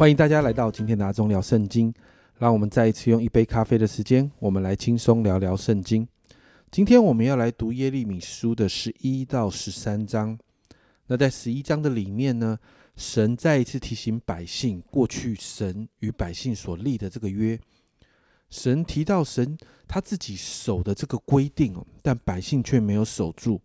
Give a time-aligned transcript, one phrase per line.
[0.00, 1.92] 欢迎大家来到今天的阿忠聊圣经。
[2.38, 6.08] 让我们再一次用一杯咖啡的时间，我们来轻松聊聊圣经。
[6.70, 10.38] 今天我们要来读耶利米书的十一到十三章。
[11.08, 12.58] 那在十一章的里面呢，
[12.96, 17.60] 神再一次提醒百姓，过去神与百姓所立的这个约。
[18.48, 23.60] 神提到神他自己守的这个规定哦，但百姓却没有守住。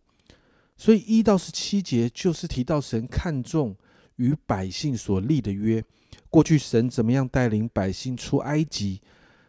[0.76, 3.74] 所以一到十七节就是提到神看重
[4.18, 5.84] 与百姓所立的约。
[6.30, 9.02] 过去神怎么样带领百姓出埃及？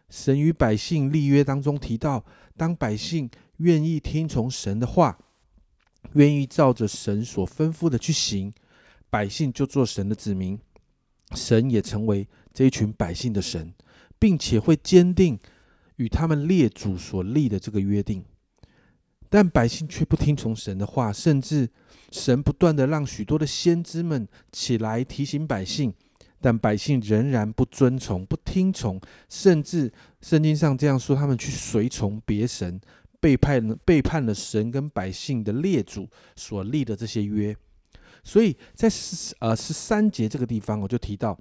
[0.09, 2.23] 神与百姓立约当中提到，
[2.55, 5.17] 当百姓愿意听从神的话，
[6.13, 8.53] 愿意照着神所吩咐的去行，
[9.09, 10.57] 百姓就做神的子民，
[11.33, 13.73] 神也成为这一群百姓的神，
[14.17, 15.37] 并且会坚定
[15.97, 18.23] 与他们列祖所立的这个约定。
[19.29, 21.69] 但百姓却不听从神的话，甚至
[22.11, 25.93] 神不断的让许多的先知们起来提醒百姓。
[26.39, 32.79] 但百姓仍然不遵从、不听从，甚至圣经上这样说：他们去随从别神，
[33.19, 37.57] 背叛了背叛了神跟百姓的列祖所立的这些约。
[38.23, 41.35] 所以在十呃十三节这个地方，我就提到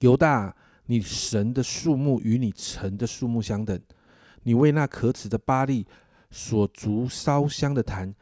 [0.00, 3.80] 犹大，你神的数目与你城的数目相等，
[4.42, 5.86] 你为那可耻的巴利
[6.34, 8.14] 所足烧香的坛，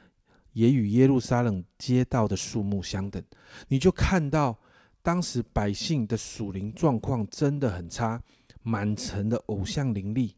[0.52, 3.20] 也与耶路撒冷街道的数目相等，
[3.68, 4.58] 你就看到。
[5.04, 8.22] 当时百姓的属灵状况真的很差，
[8.62, 10.36] 满城的偶像林立，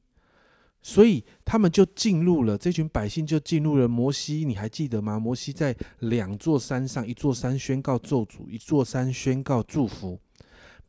[0.81, 5.21] 所以他们就进入了这群百姓就进入了摩西，你还记得吗？
[5.21, 10.19] 摩西在两座山上，一座山宣告咒诅，一座山宣告祝福，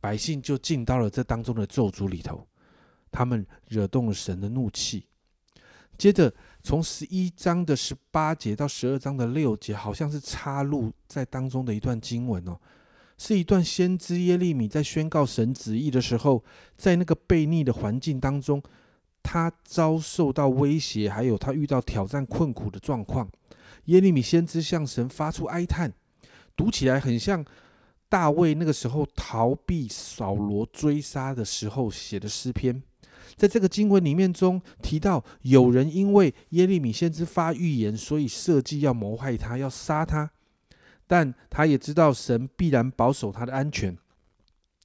[0.00, 2.48] 百姓就进到了这当中的咒诅里头，
[3.12, 5.04] 他们惹动了神的怒气。
[5.96, 12.58] 接着从十一章的十八节到十二章的六节，好像是插入在当中的一段经文哦。
[13.18, 16.44] 是一段先知耶利米在宣告神旨意的时候，
[16.76, 18.62] 在那个悖逆的环境当中，
[19.22, 23.26] 他遭受到威胁，还有他遇到挑战困苦的状况。
[23.86, 25.90] 耶利米先知向神发出哀叹，
[26.54, 27.42] 读起来很像
[28.08, 32.82] 大卫那个时候逃避扫罗追杀的时候写的诗篇。
[33.34, 40.30] 在这个经文里面中提到，有人因为耶利米先知发预言，所以设计要谋害他，要杀他。
[41.08, 43.96] 但他也知道神必然保守他的安全。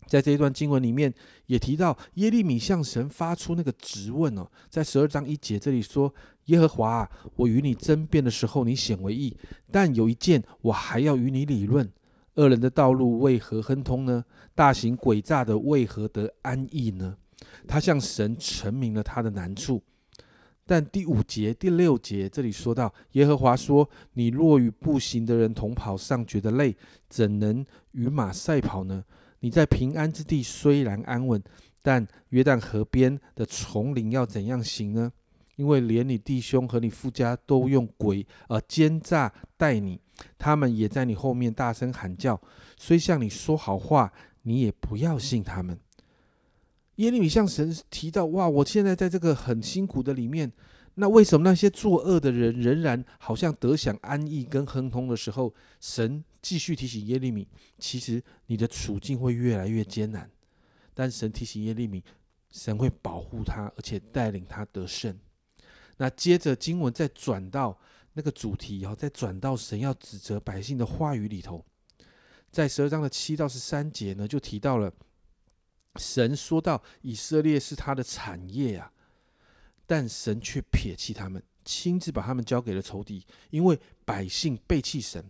[0.07, 1.13] 在这一段经文里面，
[1.45, 6.13] 也提到耶利米向神发出那个质问哦，在十二章一节这里说
[6.47, 9.33] ：“耶和华，我与你争辩的时候，你显为义；
[9.71, 11.89] 但有一件，我还要与你理论：
[12.35, 14.25] 恶人的道路为何亨通呢？
[14.53, 17.15] 大行诡诈的为何得安逸呢？”
[17.67, 19.81] 他向神陈明了他的难处。
[20.63, 26.73] 但第五节、第六节这里说到，耶和华说：“你若与步行的人同跑，上觉得累，
[27.09, 29.03] 怎能与马赛跑呢？
[29.39, 31.43] 你在平安之地虽然安稳，
[31.81, 35.11] 但约旦河边的丛林要怎样行呢？
[35.57, 39.99] 因为连你弟兄和你父家都用鬼而奸诈待你，
[40.37, 42.39] 他们也在你后面大声喊叫，
[42.77, 44.13] 虽向你说好话，
[44.43, 45.77] 你也不要信他们。”
[47.01, 50.51] 耶利米向神提到：“哇，我现在在这个很辛苦的里面，
[50.93, 55.51] 那为什么那些作恶的人仍然好像得享安逸跟亨通的时候？”
[55.81, 57.47] 神继续提醒耶利米
[57.79, 60.29] ：“其实你的处境会越来越艰难。”
[60.93, 62.03] 但神提醒耶利米，
[62.51, 65.17] 神会保护他，而且带领他得胜。
[65.97, 67.75] 那接着经文再转到
[68.13, 71.65] 那个主题，然后再转到神要指责百姓的话语里头，
[72.51, 74.93] 在十二章的七到十三节呢，就提到了。
[75.95, 78.91] 神说到以色列是他的产业啊，
[79.85, 83.25] 但神却撇弃他们，亲自把他们交给了仇敌。
[83.49, 85.23] 因为百姓背弃神，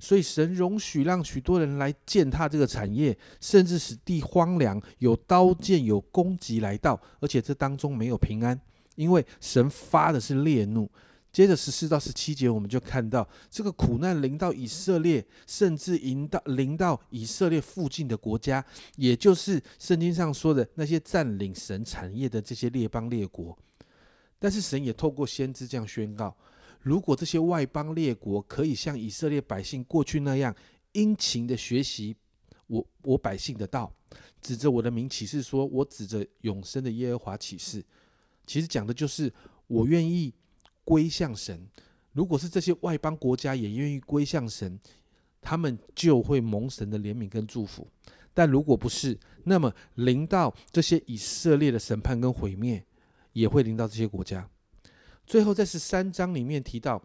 [0.00, 8.60] 所以神容许让许多人来践踏这个产业，甚至使地荒凉，有刀剑、有攻击来到，而且这当中没有平安，
[8.96, 10.90] 因为神发的是烈怒。
[11.30, 18.64] 接着十四到十七节，我们就看到这个苦难临到以色列，甚至临到临到以色列附近的国家，
[18.96, 23.56] 也就是圣经上说的那些占领神产业的这些列邦列国。
[24.38, 26.34] 但是神也透过先知这样宣告：
[26.80, 30.52] 如果这些外邦列国可以像以色列百姓过去那样
[30.92, 32.16] 殷勤的学习
[32.68, 33.92] 我我百姓的道，
[34.40, 37.84] 指着我的名启示说，我指着永生的耶和华启示，
[38.46, 39.32] 其实讲的就是
[39.66, 40.32] 我愿意。
[40.88, 41.68] 归向神，
[42.12, 44.80] 如果是这些外邦国家也愿意归向神，
[45.42, 47.86] 他们就会蒙神的怜悯跟祝福；
[48.32, 52.82] 但如果不是，那么临到这些以色列的审判跟毁灭，
[53.34, 54.48] 也会临到这些国家。
[55.26, 57.02] 最后在十三章里面提到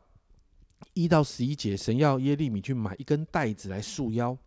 [0.94, 4.38] 一到十一节，神要耶利米去买一根带子来束腰，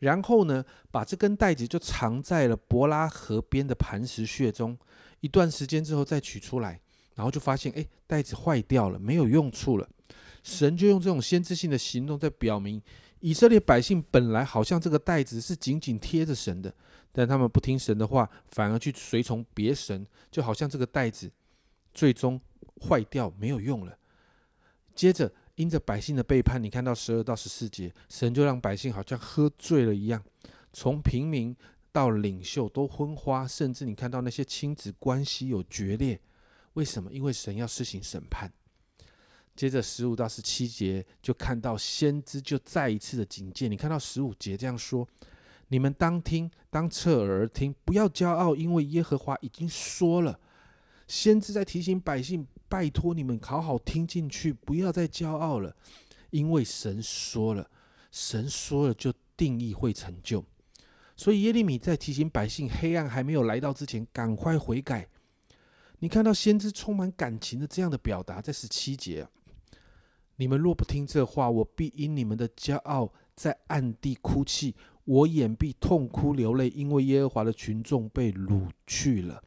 [0.00, 4.76] 然后呢，把这根带子就藏在了伯拉河边的磐石穴中。
[5.20, 6.80] 一段时间之后再取出来，
[7.14, 9.88] 然后就发现，哎，袋子坏掉了，没有用处了。
[10.42, 12.82] 神就用这种先知性的行动在表明，
[13.20, 16.74] 以色列百姓本来好像这个袋子是紧紧贴着神的，
[17.12, 21.30] 但他们不听神的话，反而去随从别神，就好像这个袋子
[21.94, 22.38] 最终
[22.82, 23.96] 坏掉，没有用了。
[24.94, 30.22] 接着，因着百姓的背叛，你看到十二到十四节，神就让百姓好像喝醉了一样，
[30.72, 31.56] 从平民
[31.90, 36.20] 到领袖都昏花，甚至你看到那些亲子关系有决裂。
[36.74, 37.12] 为什么？
[37.12, 38.52] 因为神要施行审判。
[39.56, 43.68] 接着十五到十七节，就看到先知就再一次的警戒。
[43.68, 45.06] 你看到十五节这样说
[45.68, 50.40] ：“你们当听，当侧耳听，不要骄傲，因为耶和华已经说了。”
[51.06, 55.76] 先知在提醒百姓：“拜托你们好好听进去，不要再骄傲了，
[56.30, 57.70] 因为神说了，
[58.10, 60.44] 神说了就定义会成就。”
[61.16, 65.08] 所以耶利米在提醒百姓：黑暗还没有来到之前，赶快悔改。
[66.04, 69.26] 你看到先知充满感情的这样的表达，在十七节。
[70.36, 74.74] 你们若不听这话，我必因你们的骄傲在暗地哭泣，
[75.06, 79.42] 我眼必痛哭流泪，因为耶和华的群众被掳去了。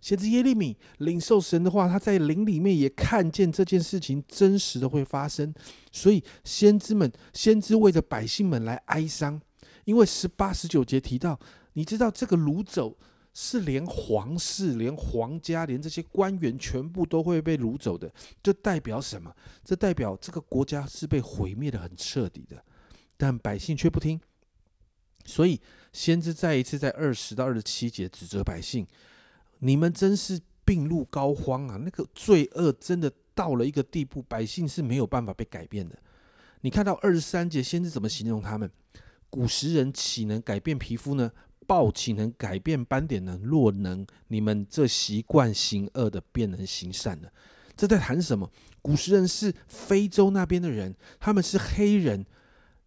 [0.00, 5.52] 先知耶利米领受神的话，他在灵里面也看见这件事情真实的会发生，
[5.92, 9.38] 所以先知们先知为着百姓们来哀伤，
[9.84, 11.38] 因为十八十九节提到，
[11.74, 12.96] 你知道这个掳走。
[13.32, 18.12] 是连皇室、连皇家、连这些官员全部都会被掳走的，
[18.42, 19.34] 这代表什么？
[19.64, 22.62] 这代表这个国家是被毁灭的很彻底的，
[23.16, 24.20] 但百姓却不听，
[25.24, 25.60] 所以
[25.92, 28.86] 先知再一次在二十到二十七节指责百姓：
[29.60, 31.76] 你们真是病入膏肓啊！
[31.76, 35.96] 那个罪恶真的到了一个地步，百姓是没有办法被改变的。
[36.62, 38.70] 你看到二十三节，先知怎么形容他们？
[39.30, 41.30] 古时人岂能改变皮肤呢？
[41.70, 43.38] 暴岂能改变斑点呢？
[43.40, 47.32] 若能，你们这习惯行恶的便能行善了。
[47.76, 48.50] 这在谈什么？
[48.82, 52.26] 古时人是非洲那边的人，他们是黑人。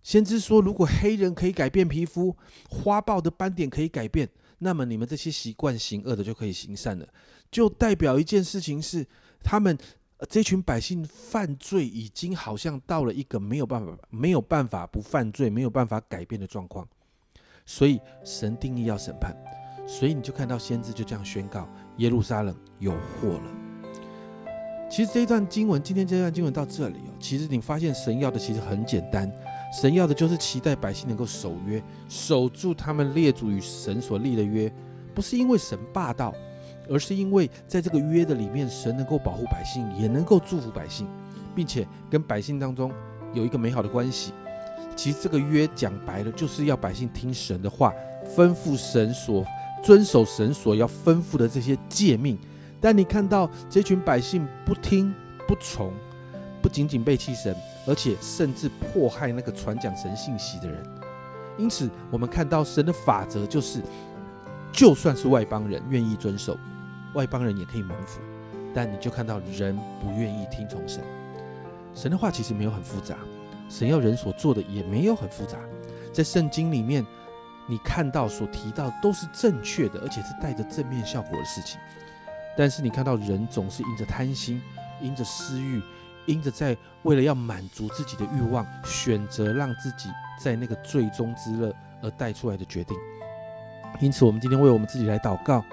[0.01, 2.35] 先知说，如果黑人可以改变皮肤，
[2.69, 4.27] 花豹的斑点可以改变，
[4.57, 7.07] 那么你们这些习惯行恶的就可以行善了。
[7.49, 9.07] 就代表一件事情是，
[9.41, 9.77] 他们
[10.29, 16.85] 这群百姓犯罪已经好像到了一个没有办法、没有办法不犯罪、没有办法改变的状况。
[17.65, 19.35] 所以神定义要审判，
[19.87, 21.67] 所以你就看到先知就这样宣告：
[21.97, 23.43] 耶路撒冷有祸了。
[24.89, 29.31] 其实这一段经文，今天这段经文到这里哦，其实你发现神要的其实很简单，
[29.81, 34.71] 神要的就是期待百姓能够守约，守住他们列祖与神所立的约，
[35.15, 36.31] 不是因为神霸道，
[36.87, 41.07] 而是因为在这个约的里面，神能够保护百姓，也能够祝福百姓，
[41.55, 42.91] 并且跟百姓当中
[43.33, 44.31] 有一个美好的关系。
[44.95, 47.93] 其实这个约讲白了，就是要百姓听神的话，
[48.35, 49.45] 吩咐神所
[49.83, 52.37] 遵守神所要吩咐的这些诫命。
[52.79, 55.13] 但你看到这群百姓不听
[55.47, 55.93] 不从，
[56.61, 57.55] 不仅仅背弃神，
[57.87, 60.83] 而且甚至迫害那个传讲神信息的人。
[61.57, 63.81] 因此，我们看到神的法则就是，
[64.71, 66.57] 就算是外邦人愿意遵守，
[67.13, 68.19] 外邦人也可以蒙福。
[68.73, 71.03] 但你就看到人不愿意听从神，
[71.93, 73.15] 神的话其实没有很复杂。
[73.69, 75.57] 神要人所做的也没有很复杂，
[76.13, 77.05] 在圣经里面，
[77.67, 81.79] 你看到所提到都是正确的，而且是带着正面效果的事情。
[82.55, 84.61] 但是你看到人总是因着贪心，
[85.01, 85.81] 因着私欲，
[86.27, 92.95] 因着在为了要满足自己的欲望，选择让自己在那个最终之乐而带出来的决定。
[93.99, 95.63] 因此，我们今天为我们自己来祷告，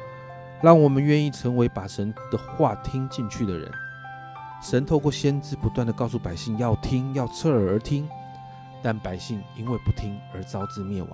[0.62, 3.70] 让我们愿意成为把神的话听进去的人。
[4.61, 8.07] 神透过先知不断的告诉百姓要听，要侧耳而听，
[8.83, 11.11] 但百姓因为不听而招致灭亡，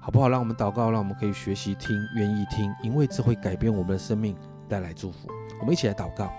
[0.00, 0.28] 好不好？
[0.28, 4.34] 让我们祷告，让我们可以学习听，愿意听，因为这会改变我们的生命，
[4.68, 5.28] 带来祝福。
[5.60, 6.32] 我们一起来祷告，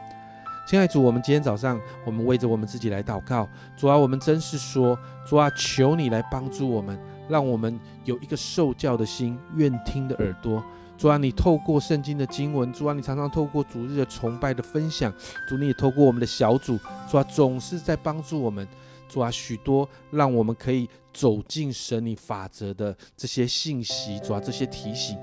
[0.68, 3.48] 亲爱的主，我们今天早上，我们为着我们自己来祷告。
[3.78, 4.98] 主啊，我们真是说，
[5.28, 7.00] 主啊，求你来帮助我们，
[7.30, 10.64] 让我们有一个受教的心，愿听的耳朵。
[10.98, 15.14] 主啊，你透过圣经的经文，主啊，你常常透过主日的崇拜的分享，
[15.50, 18.66] 主你也透过我们的小组，主啊，总是在帮助我们，
[19.10, 25.18] 主啊，许多让我们可以走进神你法则的这些信息，主啊，这些提醒，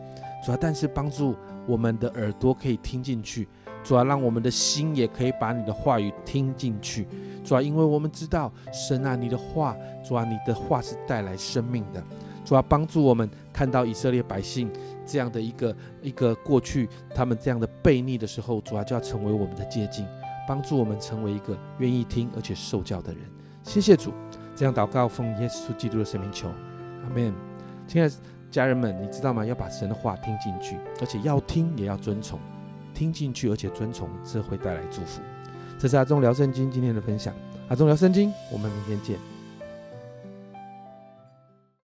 [0.44, 1.34] 主啊，但是帮助
[1.66, 3.48] 我们的耳朵可以听进去，
[3.82, 7.06] 主啊，让我们的心也可以把你的话语听进去，
[7.42, 9.74] 主啊，因为我们知道神啊，你的话，
[10.06, 12.04] 主啊，你的话是带来生命的，
[12.44, 14.70] 主啊，帮助我们看到以色列百姓。
[15.06, 20.06] 这样的一个一个过去，他们这样的悖逆的时候，主要就要成为我们的借镜，
[20.46, 23.22] 帮助我们成为一个愿意听而且受教的人。
[23.64, 24.12] 谢谢主，
[24.54, 26.48] 这样祷告奉耶稣基督的圣名求，
[27.02, 27.34] 阿门。
[27.88, 28.14] 亲爱的
[28.52, 29.44] 家人们，你知道吗？
[29.44, 32.38] 要把神的话听进去，而且要听也要遵从，
[32.94, 35.20] 听进去而且遵从，这会带来祝福。
[35.76, 37.34] 这是阿忠聊圣经今天的分享，
[37.68, 39.39] 阿忠聊圣经，我们明天见。